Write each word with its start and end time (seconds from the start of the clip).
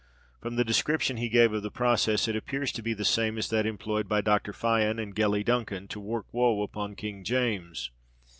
From 0.41 0.55
the 0.55 0.63
description 0.65 1.17
he 1.17 1.29
gave 1.29 1.53
of 1.53 1.61
the 1.61 1.69
process, 1.69 2.27
it 2.27 2.35
appears 2.35 2.71
to 2.71 2.81
be 2.81 2.95
the 2.95 3.05
same 3.05 3.37
as 3.37 3.49
that 3.49 3.67
employed 3.67 4.09
by 4.09 4.21
Dr. 4.21 4.51
Fian 4.51 4.97
and 4.97 5.15
Gellie 5.15 5.45
Duncan 5.45 5.87
to 5.89 5.99
work 5.99 6.25
woe 6.33 6.63
upon 6.63 6.95
King 6.95 7.23
James. 7.23 7.91